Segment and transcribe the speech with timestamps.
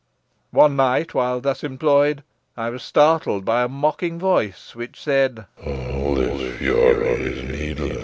[0.49, 2.23] One night, while thus employed,
[2.57, 7.99] I was startled by a mocking voice which said, "'All this fury is needless.